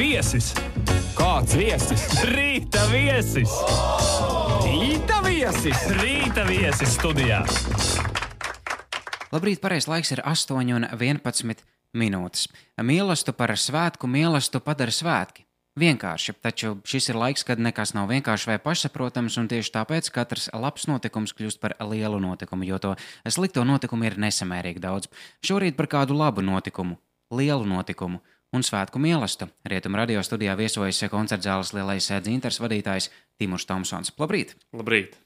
[0.00, 0.54] Viesis!
[1.12, 2.02] Kāds viesis?
[2.30, 3.52] Rīta viesis!
[4.64, 5.82] Rīta viesis!
[5.98, 7.42] Rīta viesis studijā!
[9.28, 11.60] Labrīt, pareizais laiks ir 8,11
[11.92, 12.46] minūtes.
[12.80, 15.44] Mīlestību par svētku, mīlestību padara svētki.
[15.84, 20.48] Vienkārši, taču šis ir laiks, kad nekas nav vienkārši vai pašsaprotams, un tieši tāpēc katrs
[20.56, 22.96] labs notikums kļūst par lielu notikumu, jo to
[23.28, 25.12] slikto notikumu ir nesamērīgi daudz.
[25.44, 26.96] Šorīt par kādu labu notikumu,
[27.36, 28.24] lielu notikumu
[28.56, 29.52] un svētku mīlestību.
[29.70, 34.12] Rietumu radio studijā viesojas koncerta zāles lielais dzintars vadītājs Timurs Tomsons.
[34.18, 34.56] Labrīt!
[34.76, 35.18] Labrīt!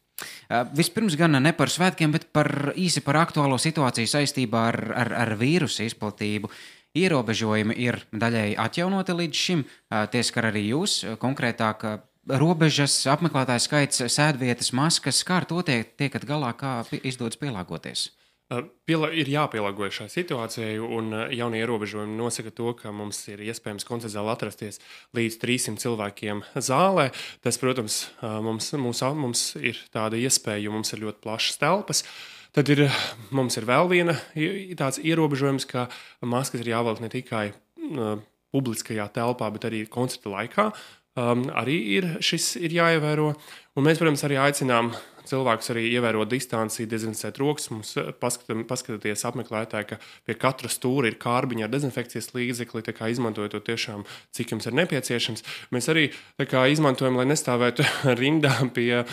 [0.76, 5.34] Vispirms gan ne par svētkiem, bet par īsi par aktuālo situāciju saistībā ar, ar, ar
[5.40, 6.50] vīrusu izplatību.
[6.94, 9.64] Ierobežojumi ir daļēji atjaunoti līdz šim.
[10.12, 11.82] Tie skar arī jūs, konkrētāk,
[12.30, 15.24] robežas, apmeklētāju skaits, sēdvietas, maskas.
[15.26, 18.12] Kā ar to tiek, tiekat galā, kā izdodas pielāgoties?
[18.52, 23.40] Uh, Piela, ir jāpielāgojas šai situācijai, un uh, jaunie ierobežojumi nosaka to, ka mums ir
[23.40, 24.82] iespējams koncertzālē atrasties
[25.16, 27.06] līdz 300 cilvēkiem zālē.
[27.40, 32.04] Tas, protams, uh, mums, mums, mums ir tāda iespēja, jo mums ir ļoti plašas telpas.
[32.54, 32.84] Tad ir,
[33.34, 34.18] mums ir vēl viena
[34.78, 35.88] tāds ierobežojums, ka
[36.20, 38.20] maskas ir jāvelk ne tikai uh,
[38.54, 40.68] publiskajā telpā, bet arī koncerta laikā.
[41.14, 43.32] Um, arī ir šis ir jāievēro.
[43.78, 44.92] Un mēs, protams, arī aicinām
[45.28, 47.70] cilvēkus arī ievērot distanci, dezinficēt rokas.
[47.72, 52.84] Mums eh, paskatieties, apmeklētāji, ka pie katra stūra ir kārbiņa ar dezinfekcijas līdzekli.
[53.14, 55.44] Izmantojiet to tiešām, cik jums ir nepieciešams.
[55.74, 56.06] Mēs arī
[56.48, 57.86] kā, izmantojam, lai nestāvētu
[58.20, 59.08] rindā pie uh,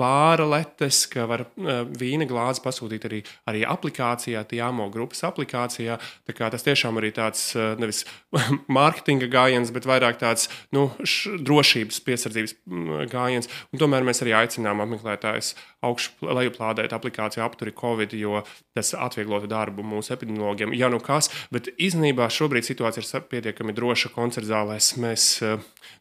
[0.00, 5.98] bāra letes, ka var uh, vīna glāzi pasūtīt arī, arī aplikācijā, Tiamo grupas aplikācijā.
[6.40, 8.02] Tas tiešām arī tāds uh, nevis
[8.76, 12.56] mārketinga gājiens, bet vairāk tāds nu, š, drošības piesardzības
[13.12, 13.50] gājiens.
[13.70, 18.42] Un tomēr mēs arī aicinām apmeklētājus augšu lejuplādēt aplikāciju apturi Covid, jo
[18.76, 20.74] tas atvieglotu darbu mūsu epidemiologiem.
[20.76, 24.92] Ja nu kas, bet īstenībā šobrīd situācija ir pietiekami droša koncertzālēs.
[25.00, 25.58] Mēs, eh,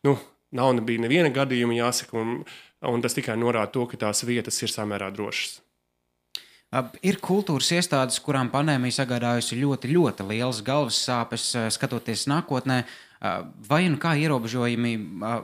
[0.08, 0.18] nu,
[0.52, 2.46] nav ne bija neviena gadījuma, jāsaka, un,
[2.82, 5.60] un tas tikai norāda to, ka tās vietas ir samērā drošas.
[7.02, 12.84] Ir kultūras iestādes, kurām pandēmija sagādājusi ļoti, ļoti lielas galvas sāpes, eh, skatoties nākotnē.
[12.84, 14.94] Eh, Vai un kā ierobežojumi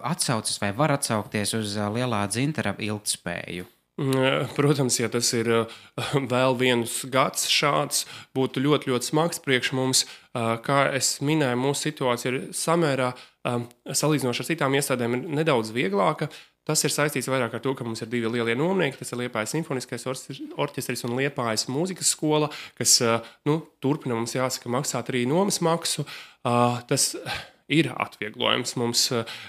[0.08, 3.68] atsaucas vai var atsaukties uz lielā dzintara ilgspēju?
[3.96, 5.48] Mm, Protams, ja tas ir
[6.34, 8.04] vēl viens gads šāds,
[8.36, 10.04] būtu ļoti, ļoti smags priekš mums.
[10.36, 13.14] Kā jau minēju, mūsu situācija ir samērā,
[13.88, 16.28] salīdzinoši ar citām iestādēm, nedaudz vieglāka.
[16.66, 18.98] Tas ir saistīts vairāk ar to, ka mums ir divi lielie nomnieki.
[18.98, 22.98] Tas ir Liepājas simfoniskais orķestris- un Liepājas mūzikas skola, kas
[23.46, 26.08] nu, turpina mums jāsaka maksāt arī nomas maksu.
[26.44, 27.12] Tas
[27.72, 29.06] ir atvieglojums mums,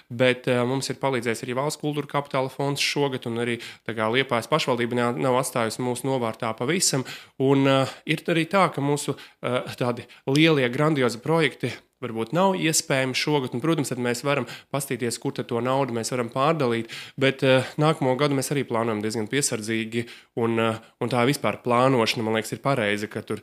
[0.09, 4.97] bet eh, mums ir palīdzējis arī valsts kultūra kapitāla fonds šogad, un arī Liepājas pašvaldība
[5.17, 7.05] nav, atstājusi mūsu novārtā pavisam.
[7.43, 11.73] Un uh, ir arī tā, ka mūsu uh, tādi lielie, grandiozi projekti
[12.05, 16.93] varbūt nav iespējami šogad, un, protams, mēs varam paskatīties, kur to naudu mēs varam pārdalīt.
[17.21, 20.07] Bet uh, nākamo gadu mēs arī plānojam diezgan piesardzīgi,
[20.43, 23.43] un, uh, un tā vispār plānošana, man liekas, ir pareiza, ka tur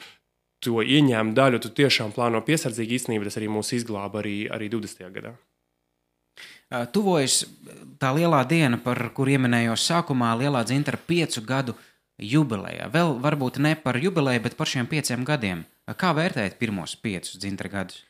[0.64, 3.00] to ieņēmumu daļu tu tiešām plāno piesardzīgi.
[3.00, 5.10] Īstenībā tas arī mūs izglāba arī, arī 20.
[5.16, 5.34] gadā.
[6.94, 7.44] Tuvojas
[8.02, 11.76] tā lielā diena, par kuru ieminējos sākumā, lielā dzintara piecu gadu
[12.18, 12.88] jubileja.
[12.94, 15.68] Vēl varbūt ne par jubileju, bet par šiem pieciem gadiem.
[16.00, 18.02] Kā vērtēt pirmos piecus dzintara gadus?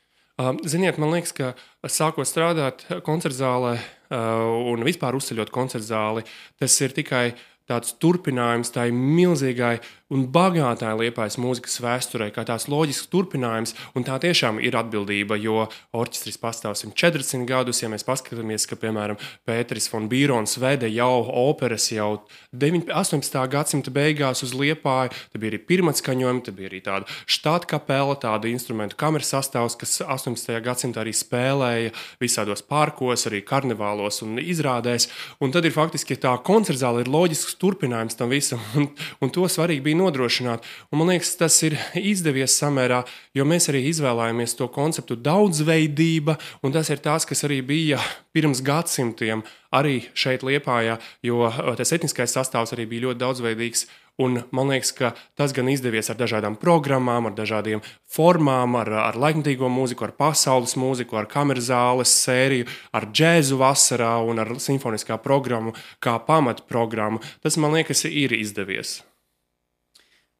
[0.65, 1.51] Ziniet, man liekas, ka
[1.85, 6.23] sākot strādāt koncertzālē uh, un vispār uzceļot koncertzāli,
[6.57, 7.35] tas ir tikai
[7.69, 9.77] tāds turpinājums tai milzīgai
[10.13, 13.73] un bagātai liepais mūzikas vēsturei, kā tās loģisks turpinājums.
[13.97, 15.65] Un tā tiešām ir atbildība, jo
[15.95, 17.81] orķestris pastāv 140 gadus.
[17.83, 23.39] Ja mēs paskatāmies, ka, piemēram, Pēteris von Bīrons veda jau operas jau 9, 18.
[23.51, 28.15] gadsimta beigās uz liepāju, tad bija arī pirmā skaņojuma, tad bija arī tāda štāta kapela,
[28.19, 30.53] tāda instrumentu kameras sastāvs, kas 18.
[30.63, 35.09] gadsimtā arī spēlēja visādos parkos, arī karnevālos un izrādēs.
[35.43, 38.89] Un tad ir faktiski tā koncertzāle ir loģisks turpinājums tam visam, un,
[39.23, 40.67] un to svarīgi bija nodrošināt.
[40.91, 43.01] Un man liekas, tas ir izdevies samērā,
[43.33, 48.01] jo mēs arī izvēlējāmies to konceptu daudzveidība, un tas ir tas, kas arī bija
[48.35, 49.43] pirms gadsimtiem
[49.73, 53.85] arī šeit Liepājā, jo uh, tas etniskais sastāvs arī bija ļoti daudzveidīgs.
[54.21, 59.17] Un man liekas, ka tas gan izdevies ar dažādām programmām, ar dažādiem formām, ar, ar
[59.17, 65.17] laikmatīgo mūziku, ar pasaules mūziku, ar kameras zāles sēriju, ar džēzu vasarā un ar simfoniskā
[65.23, 67.23] programmu kā pamatprogrammu.
[67.41, 68.99] Tas man liekas, ir izdevies.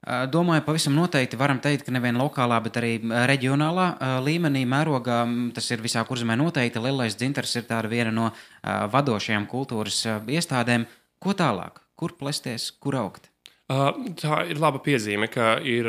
[0.04, 2.98] Domāju, pavisam noteikti varam teikt, ka nevien lokālā, bet arī
[3.30, 5.22] reģionālā līmenī, mērogā,
[5.56, 6.82] tas ir visā kurzemē noteikti.
[6.84, 8.32] Lielais dzintars ir viena no
[8.64, 10.84] vadošajām kultūras iestādēm.
[11.24, 11.80] Ko tālāk?
[11.96, 13.30] Kur plēsties, kur augt?
[13.72, 15.88] Tā ir laba piezīme, ka ir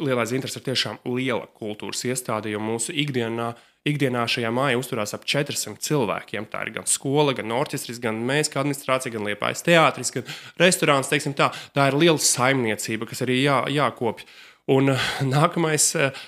[0.00, 3.52] lielais interesi ir tiešām liela kultūras iestāde, jo mūsu ikdienā,
[3.86, 6.48] ikdienā šajā mājā uzturās ap 400 cilvēkiem.
[6.50, 10.28] Tā ir gan skola, gan orķestris, gan mēs, kā administrācija, gan liepais teātris, gan
[10.60, 11.12] restorāns.
[11.36, 11.50] Tā.
[11.76, 14.28] tā ir liela saimniecība, kas arī jā, jākopja.
[14.74, 16.24] Un uh, nākamais uh,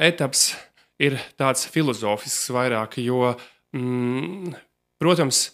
[0.00, 0.52] etaps
[1.02, 3.34] ir tāds filozofisks vairāk, jo,
[3.76, 4.54] mm,
[5.02, 5.50] protams,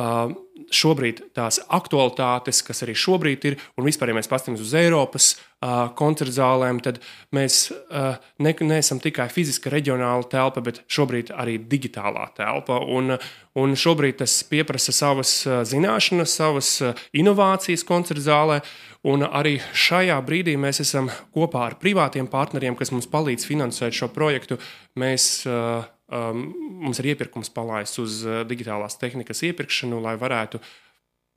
[0.00, 0.32] uh,
[0.74, 5.88] šobrīd tās aktualitātes, kas arī šobrīd ir, un vispār, ja mēs paskatāmies uz Eiropas uh,
[5.96, 7.00] koncertu zālēm, tad
[7.36, 12.80] mēs uh, ne, neesam tikai fiziska reģionāla telpa, bet šobrīd arī digitālā telpa.
[12.84, 13.16] Un,
[13.58, 14.36] un šobrīd tas
[14.68, 15.34] prasa savas
[15.70, 16.76] zināšanas, savas
[17.16, 18.60] inovācijas koncertu zālē.
[19.08, 24.10] Un arī šajā brīdī mēs esam kopā ar privātiem partneriem, kas mums palīdz finansēt šo
[24.12, 24.58] projektu.
[25.00, 26.44] Mēs, uh, um,
[26.84, 30.62] mums ir iepirkums palaists uz uh, digitālās tehnikas iepirkšanu, lai varētu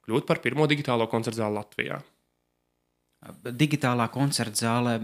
[0.07, 2.01] kļūt par pirmo digitālo koncertu zāli Latvijā.
[3.55, 4.97] Digitālā koncerta zāle,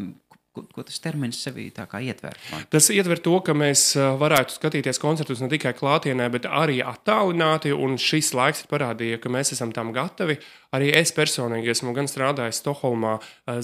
[0.49, 2.37] Ko, ko tas termins sevī ietver?
[2.49, 2.63] Man?
[2.73, 7.75] Tas ietver to, ka mēs varētu skatīties koncertus ne tikai klātienē, bet arī attālināti.
[8.01, 10.39] Šis laiks ir parādījis, ka mēs esam tam gatavi.
[10.69, 13.15] Arī es personīgi esmu gan strādājis Stokholmā,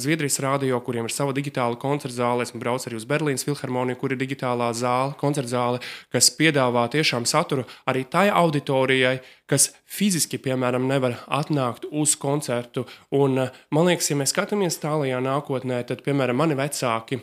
[0.02, 2.48] Zviedrijas rādio, kuriem ir sava digitāla koncerta zāle.
[2.48, 7.28] Esmu braucis arī uz Berlīnas filharmoniju, kur ir digitālā zāle, koncerta zāle, kas piedāvā tiešām
[7.30, 12.88] saturu arī tai auditorijai, kas fiziski, piemēram, nevar atnākt uz koncertu.
[13.14, 13.38] Un,
[13.70, 17.22] man liekas, ja mēs skatāmies tālākajā nākotnē, tad, piemēram, mani vecāki,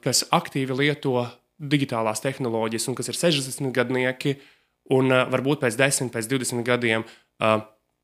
[0.00, 1.18] kas aktīvi lieto
[1.60, 4.38] digitālās tehnoloģijas un kas ir 60 gadnieki,
[4.96, 7.04] un varbūt pēc 10, pēc 20 gadiem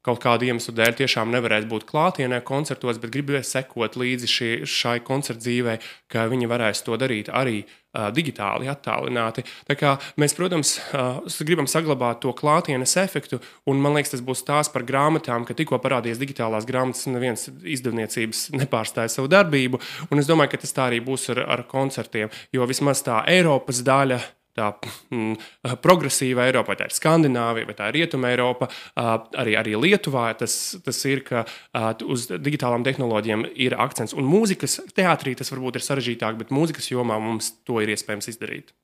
[0.07, 4.97] kaut kādu iemeslu dēļ tiešām nevarēs būt klātienē koncertos, bet gribēs sekot līdzi šī, šai
[5.07, 5.79] koncerta dzīvei,
[6.11, 9.47] ka viņi varēs to darīt arī uh, digitāli, attālināti.
[9.69, 13.39] Tā kā mēs, protams, uh, gribam saglabāt to klātienes efektu,
[13.71, 18.49] un man liekas, tas būs tās par grāmatām, ka tikko parādījās digitālās grāmatas, neviens izdevniecības
[18.59, 22.67] nepārstāja savu darbību, un es domāju, ka tas tā arī būs ar, ar koncertiem, jo
[22.71, 24.23] vismaz tā Eiropas daļa
[24.59, 24.69] tā
[25.13, 25.37] mm,
[25.85, 30.27] progresīva Eiropa, vai tā ir Skandināvija, vai tā ir Rietuma Eiropa, arī, arī Lietuvā.
[30.39, 31.45] Tas, tas ir, ka
[32.05, 34.17] uz digitālām tehnoloģijām ir akcents.
[34.17, 38.75] Un mūzikas teātrī tas varbūt ir sarežģītāk, bet mūzikas jomā mums to ir iespējams izdarīt.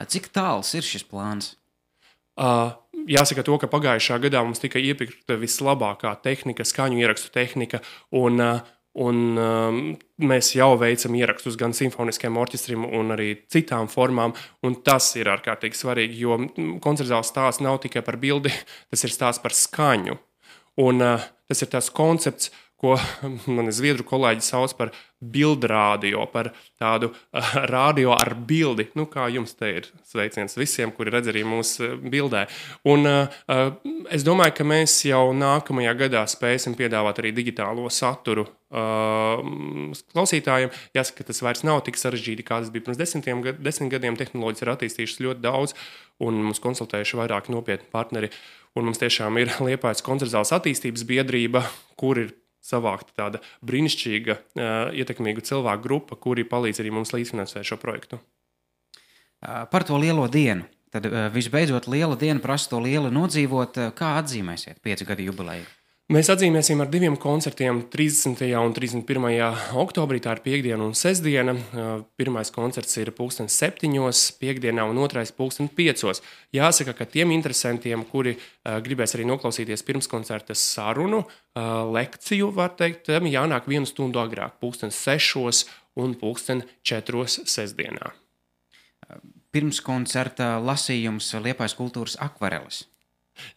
[0.00, 1.54] Cik tāls ir šis plāns?
[2.40, 2.72] Uh,
[3.10, 7.82] jāsaka, to, ka pagājušā gadā mums tika iepirkta vislabākā tehnika, skaņu ierakstu tehnika.
[8.16, 8.62] Un, uh,
[8.98, 9.76] Un, um,
[10.26, 14.34] mēs jau veicam ierakstus gan simfoniskajam orķestram, gan arī citām formām.
[14.86, 16.38] Tas ir ārkārtīgi svarīgi, jo
[16.82, 18.50] koncertzāles stāsts nav tikai par bildi,
[18.90, 20.18] tas ir stāsts par skaņu.
[20.82, 22.96] Un, uh, tas ir tas koncepts, ko
[23.56, 26.48] mani zviedru kolēģi sauc par bildrādio, par
[26.80, 28.88] tādu uh, radio ar bildi.
[28.96, 32.46] Nu, kā jums te ir sveiciens visiem, kuri redz arī mūsu bildē.
[32.88, 33.66] Un, uh,
[34.08, 39.44] es domāju, ka mēs jau nākamajā gadā spēsim piedāvāt arī digitālo saturu uh,
[40.14, 40.72] klausītājiem.
[40.96, 44.16] Jāsaka, tas vairs nav tik sarežģīti, kā tas bija pirms desmitiem, desmit gadiem.
[44.20, 45.76] Tehnoloģijas ir attīstījušas ļoti daudz,
[46.24, 48.32] un mums konsultējuši vairāk nopietni partneri.
[48.78, 51.64] Un mums tiešām ir Liepājas koncertzāles attīstības biedrība,
[51.98, 54.36] kur ir savākta tāda brīnišķīga,
[55.00, 58.20] ietekmīga cilvēku grupa, kuri palīdz arī mums līdzfinansēt šo projektu.
[59.40, 60.68] Par to lielo dienu.
[60.90, 63.78] Tad visbeidzot, liela diena prasa to lielu nodzīvot.
[63.96, 65.68] Kā atzīmēsiet piecu gadu jubileju?
[66.10, 68.40] Mēs atzīmēsim ar diviem koncertiem 30.
[68.58, 69.28] un 31.
[69.78, 70.18] oktobrī.
[70.18, 71.54] Tā ir piekdiena un sestdiena.
[72.18, 76.18] Pirmais koncerts ir pulkstenis septiņos, piekdienā un otrais pulkstenis piecos.
[76.50, 78.34] Jāsaka, ka tiem interesantiem, kuri
[78.66, 81.22] gribēs arī noklausīties pirmskoncerta sarunu,
[81.94, 88.10] lekciju, var teikt, jānāk vienu stundu agrāk, pulkstenis sešos un pulkstenis četros sestdienā.
[89.54, 92.88] Pirmskoncerta lasījums Liepais kultūras akvareles.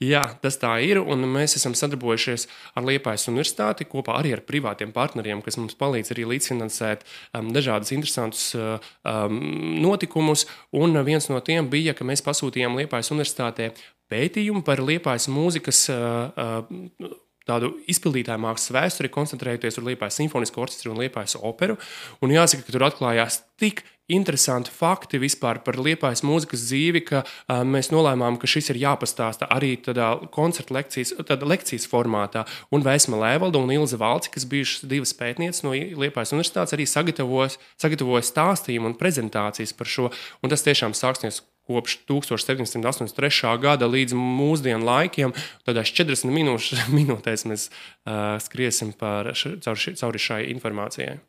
[0.03, 1.01] Jā, tas tā ir.
[1.03, 2.47] Mēs esam sadarbojušies
[2.77, 7.93] ar Liepājas Universitāti kopā arī ar privātiem partneriem, kas mums palīdz arī līdzfinansēt um, dažādus
[7.95, 9.39] interesantus uh, um,
[9.83, 10.47] notikumus.
[10.75, 13.73] Un viens no tiem bija, ka mēs pasūtījām Liepājas Universitātē
[14.11, 15.85] pētījumu par Liepājas mūzikas.
[15.93, 21.75] Uh, uh, tādu izpildītāju mākslas vēsturi, koncentrējoties uz Liepājas simfonisko orķestru un Liepājas operu.
[22.23, 27.61] Un jāsaka, ka tur atklājās tik interesanti fakti vispār par liepājas mūzikas dzīvi, ka uh,
[27.67, 32.43] mēs nolēmām, ka šis ir jāpastāsta arī tādā koncerta lekcijas, lekcijas formātā.
[32.73, 37.57] Un Vēsma Lēvalda un Ilza Valci, kas bijušas divas pētnieces no Liepājas universitātes, arī sagatavojas,
[37.81, 40.11] sagatavojas stāstījumu un prezentācijas par šo.
[40.43, 43.53] Un tas tiešām sāksies kopš 1783.
[43.63, 45.35] gada līdz mūsdienu laikiem.
[45.67, 51.21] Tādās 40 minūšu, minūtēs mēs uh, skriesim par, cauri, cauri šai informācijai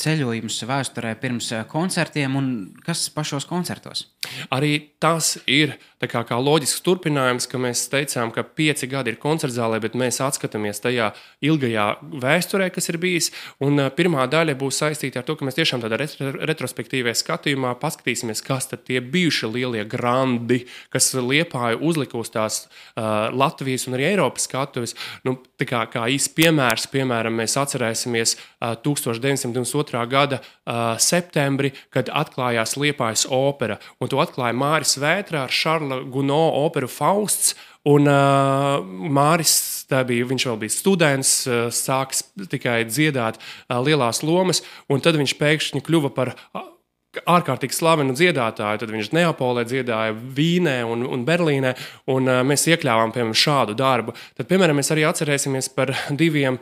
[0.00, 2.46] ceļojums vēsturē pirms koncertiem un
[2.86, 4.06] kas pašos koncertos?
[4.48, 5.76] Arī tas ir
[6.08, 10.80] kā, kā loģisks turpinājums, ka mēs teicām, ka pieci gadi ir koncertzālē, bet mēs atskatāmies
[10.80, 11.10] tajā
[11.44, 11.86] ilgajā
[12.22, 13.30] vēsturē, kas ir bijis.
[13.64, 18.70] Un pirmā daļa būs saistīta ar to, ka mēs tiešām tādā retrospektīvā skatījumā paskatīsimies, kas
[18.72, 24.48] tad tie bijušie lielie grandi, kas liepāja uzlika uz tās uh, Latvijas un arī Eiropas
[24.48, 24.96] skatuves.
[25.28, 30.06] Nu, kā, kā īsts piemērs, piemēram, mēs atcerēsimies uh, 1992.
[30.10, 36.46] gada uh, septembri, kad atklājās Liepājas opera, un to atklāja Māris Vētra ar Šarla Guno
[36.62, 37.56] operu Fausts.
[37.88, 39.54] Un uh, Māris,
[39.88, 42.20] bija, viņš vēl bija students, uh, sāks
[42.52, 44.60] tikai dziedāt uh, lielās lomas,
[44.92, 46.69] un tad viņš pēkšņi kļuva par uh,
[47.18, 48.82] ārkārtīgi slavenu dziedātāju.
[48.82, 51.74] Tad viņš Neapolē dziedāja Vīnē un, un Berlīnē,
[52.14, 54.14] un uh, mēs iekļāvām piemēram, šādu darbu.
[54.38, 56.60] Tad, piemēram, mēs arī atcerēsimies par diviem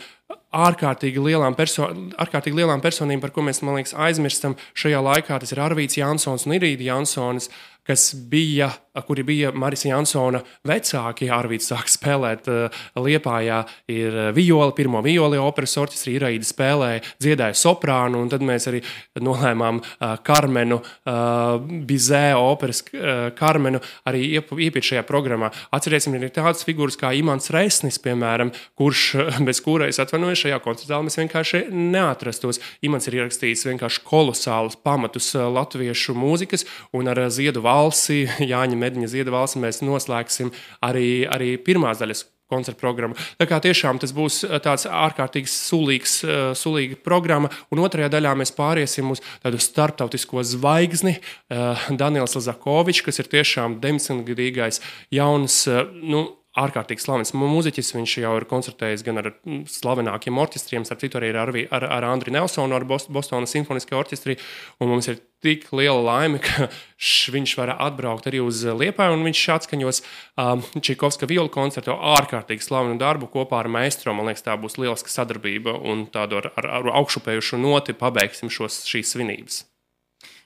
[0.56, 1.90] ārkārtīgi lielām, perso
[2.20, 5.40] ārkārtīgi lielām personībām, par ko mēs liekas, aizmirstam šajā laikā.
[5.42, 7.50] Tas ir Arvīts Jansons un Irīda Jansons,
[7.88, 8.68] kas bija,
[9.06, 11.30] kuri bija Marijas Jansona vecāki.
[11.32, 17.56] Arvīts sāk spēlēt uh, Liepājā, ir eh, viola, pirmo violi operas orķestrī, Iraida spēlēja, dziedāja
[17.56, 18.82] soprānu, un tad mēs arī
[19.24, 20.80] nolēmām uh, Karmenu,
[21.88, 22.82] Bizē operas
[23.38, 25.48] Karmenu arī iepiet šajā programmā.
[25.74, 29.04] Atcerēsim, ir tādas figūras kā Imants Reisnis, piemēram, kurš
[29.48, 32.60] bez kura es atvainojos šajā koncertā, mēs vienkārši neatrastos.
[32.84, 36.66] Imants ir ierakstījis vienkārši kolosālus pamatus latviešu mūzikas
[36.96, 40.52] un ar ziedu valsts valsi, Jāņa Mediņa Zieda valsi, mēs noslēgsim
[40.84, 43.16] arī, arī pirmās daļas koncertu programmu.
[43.36, 48.34] Tā kā tiešām tas būs eh, tāds ārkārtīgi sulīgs, eh, sulīga programma, un otrajā daļā
[48.40, 54.80] mēs pāriesim uz tādu starptautisko zvaigzni, eh, Daniels Lazakovičs, kas ir tiešām 19-gadīgais
[55.14, 55.60] jauns,
[56.00, 56.24] nu,
[56.58, 57.92] ārkārtīgi slavens mūziķis.
[57.96, 62.06] Viņš jau ir koncertējis gan ar mm, slavenākiem orķestriem, ar citu arī ar, ar, ar
[62.08, 64.38] Andriu Nelsonu, ar Bostonas simfoniskajā orķestrī.
[64.82, 66.68] Un mums ir tik liela laime, ka
[67.34, 72.98] viņš var atbraukt arī uz Liepāju, un viņš atskaņos um, Čaikovska violu koncertu ārkārtīgi slavenu
[73.00, 74.14] darbu kopā ar meistru.
[74.16, 78.82] Man liekas, tā būs lieliska sadarbība, un tādu ar, ar, ar augšupējušu noti pabeigsim šos,
[78.88, 79.64] šīs svinības.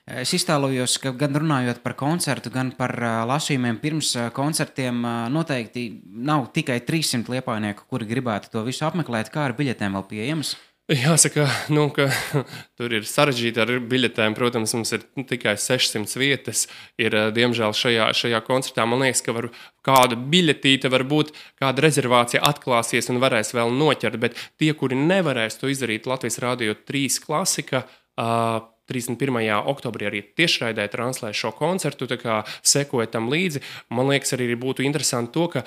[0.03, 2.91] Es iztēlojos, ka gan runājot par koncertu, gan par
[3.29, 4.97] lasījumiem pirms koncertiem,
[5.31, 9.31] noteikti nav tikai 300 liepainieku, kuri gribētu to visu apmeklēt.
[9.31, 10.57] Kā ar biļetēm vēl pieejamas?
[10.91, 12.09] Jāsaka, nu, ka
[12.77, 14.35] tur ir sarežģīti ar biļetēm.
[14.35, 16.65] Protams, mums ir tikai 600 vietas.
[16.99, 19.47] Ir, diemžēl šajā, šajā koncertā man liekas, ka var,
[19.87, 21.31] kāda biļetīte var būt,
[21.63, 24.19] kāda rezervācija atklāsies un varēs vēl noķert.
[24.19, 27.85] Bet tie, kuri nevarēs to izdarīt, Latvijas Rādio 3 klasika.
[28.19, 28.59] Uh,
[28.93, 29.41] 31.
[29.73, 33.63] oktobrī arī tiešraidē translēs šo koncertu, tā kā sekoja tam līdzi.
[33.93, 35.65] Man liekas, arī būtu interesanti to, ka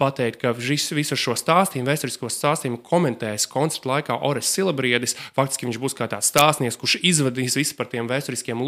[0.00, 5.14] pateikt, ka šis, visu šo stāstījumu, vēsturisko stāstījumu komentēs koncerta laikā Oris Silabriedis.
[5.36, 8.62] Faktiski viņš būs kā tāds stāstnieks, kurš izvadīs visu par tiem vēsturiskiem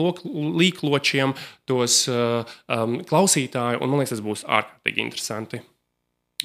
[0.61, 1.35] līkločiem,
[1.67, 5.63] tos uh, um, klausītāju, un man liekas, tas būs ārkārtīgi interesanti.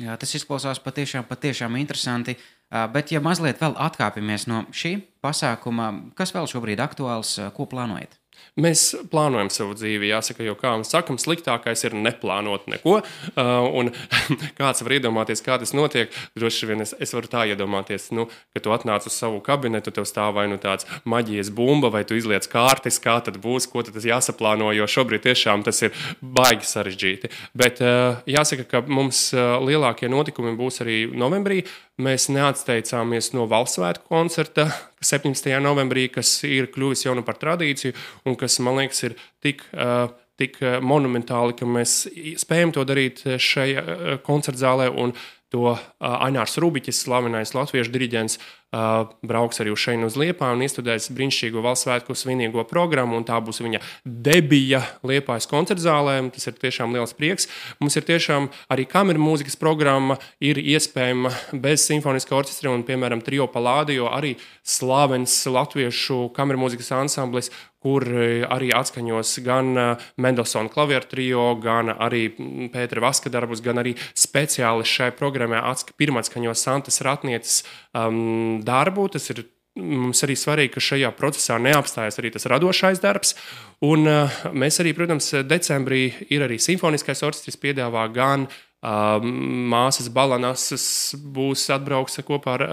[0.02, 2.38] Jā, tas izklausās patiešām, patiešām interesanti.
[2.72, 8.21] Bet, ja mazliet vēl atkāpjamies no šī pasākuma, kas vēl šobrīd aktuāls, ko plānojat?
[8.60, 12.98] Mēs plānojam savu dzīvi, jāsaka, jo, kā mēs sakām, sliktākais ir neplānot neko.
[13.00, 13.92] Uh, un
[14.60, 16.12] kāds var iedomāties, kā tas notiek?
[16.36, 20.08] Droši vien es, es varu tā iedomāties, nu, ka tu atnāc uz savu kabinetu, tev
[20.10, 23.96] stāv vai nu tāds maģijas bumba, vai tu izliec kārtas, kā tad būs, ko tad
[23.96, 27.32] jāsaplāno, jo šobrīd tiešām tas ir baigi sarežģīti.
[27.58, 31.64] Bet uh, jāsaka, ka mums uh, lielākie notikumi būs arī novembrī.
[32.02, 34.68] Mēs neatteicāmies no valsts svētku koncerta
[35.02, 35.52] 17.
[35.64, 37.96] novembrī, kas ir kļuvis jau nu par tradīciju
[38.30, 39.68] un kas, man liekas, ir tik.
[39.74, 40.10] Uh,
[40.42, 42.08] Tik monumentāli, ka mēs
[42.42, 45.12] spējam to darīt šajā koncertzālē, un
[45.52, 48.38] to uh, Aņārs Rubiķis, slavenais latviešu diriģents,
[48.72, 53.28] uh, brauks arī uz šeinu uz Liepāju un iestudēs brīnišķīgo valsts svētku svinīgo programmu, un
[53.28, 56.18] tā būs viņa debija Liepājas koncertzālē.
[56.32, 57.50] Tas ir tiešām liels prieks.
[57.84, 63.50] Mums ir tiešām arī kameru mūzikas programma, ir iespējama bez simfoniskā orķestra un, piemēram, trio
[63.52, 67.52] palādi, jo arī slavens latviešu kameru mūzikas ansamblis
[67.82, 69.74] kur arī atskaņos gan
[70.22, 72.28] Mendelsona klavieru trio, gan arī
[72.74, 75.64] Pētera Vaska darbus, gan arī speciāli šai programmai
[75.98, 77.62] pirmā atskaņos Santas Ratnietes
[77.94, 79.08] um, darbu.
[79.16, 79.46] Tas ir
[79.82, 83.36] mums arī svarīgi, ka šajā procesā neapstājas arī tas radošais darbs.
[83.82, 90.86] Un, uh, mēs arī, protams, decembrī ir arī simfoniskais orķestris piedāvā gan uh, māsas Balanasas
[91.22, 92.64] būs atbrauks kopā ar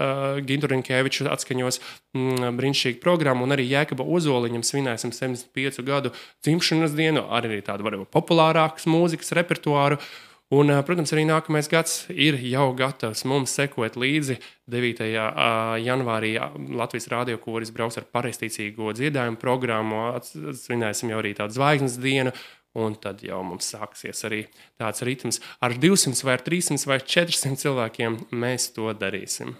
[0.41, 1.77] Gintu Rinkēviču atskaņos
[2.17, 6.13] mm, brīnišķīgu programmu, un arī Jēkaba Ozoliņam svinēsim 75 gadu
[6.45, 10.01] dzimšanas dienu, arī tādu varbūt populārākas mūzikas repertuāru.
[10.49, 14.39] Un, protams, arī nākamais gads ir jau gatavs mums sekot līdzi.
[14.73, 15.03] 9.
[15.85, 16.31] janvārī
[16.73, 20.07] Latvijas Rādio koris brauks ar pareizticīgo dziedājumu programmu.
[20.25, 22.33] Svinēsim jau arī tādu zvaigznes dienu.
[22.77, 24.43] Un tad jau mums sāksies arī
[24.77, 25.39] tāds ritms.
[25.65, 29.55] Ar 200 vai 300 vai 400 cilvēkiem mēs to darīsim.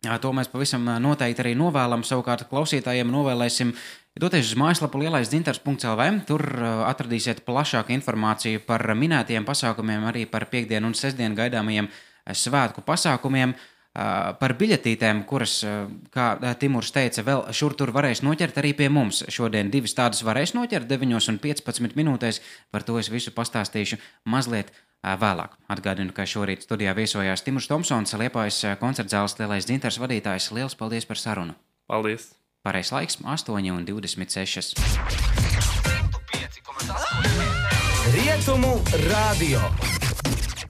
[0.00, 2.00] Jā, to mēs pavisam noteikti arī novēlam.
[2.06, 3.74] Savukārt, klausītājiem novēlēsim
[4.22, 6.06] doties uz mājaslapu lielais dzintars.lv.
[6.28, 6.44] Tur
[6.88, 11.90] atradīsiet plašāku informāciju par minētajiem pasākumiem, arī par piekdienu un sestdienu gaidāmajiem
[12.32, 13.52] svētku pasākumiem.
[13.90, 15.64] Par biļetītēm, kuras,
[16.14, 16.26] kā
[16.62, 19.24] Timurs teica, vēl šur tur varēs noķert arī pie mums.
[19.26, 22.38] Šodien divas tādas varēs noķert 9 un 15 minūtēs.
[22.70, 23.98] Par to es visu pastāstīšu
[24.30, 24.70] mazliet
[25.02, 25.56] vēlāk.
[25.74, 30.52] Atgādinu, ka šorīt studijā viesojās Timurs Thompsons, Liepājas koncerta zāles lielais dzintars vadītājs.
[30.54, 31.58] Lielas paldies par sarunu!
[31.90, 32.30] Paldies!
[32.62, 34.76] Pareizais laiks- 8,26.
[38.14, 38.78] Rietumu
[39.10, 39.99] radio.